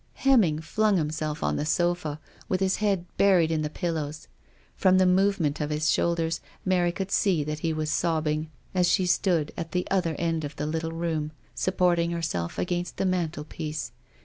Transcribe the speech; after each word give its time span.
Hemming 0.15 0.57
flung 0.61 0.97
himself 0.97 1.43
on 1.43 1.57
the 1.57 1.63
sofa, 1.63 2.19
with 2.49 2.59
his 2.59 2.77
head 2.77 3.05
buried 3.17 3.51
in 3.51 3.61
the 3.61 3.69
pillows. 3.69 4.27
From 4.75 4.97
the 4.97 5.05
movement 5.05 5.61
of 5.61 5.69
his 5.69 5.91
shoulders, 5.91 6.41
Mary 6.65 6.91
could 6.91 7.11
see 7.11 7.43
that 7.43 7.59
he 7.59 7.71
was 7.71 7.91
sobbing 7.91 8.49
as 8.73 8.87
she 8.89 9.05
stood 9.05 9.51
at 9.55 9.73
the 9.73 9.87
other 9.91 10.15
end 10.17 10.43
of 10.43 10.55
the 10.55 10.65
little 10.65 10.91
room, 10.91 11.31
supporting 11.53 12.09
herself 12.09 12.57
against 12.57 12.97
the 12.97 13.05
mantelpiece. 13.05 13.91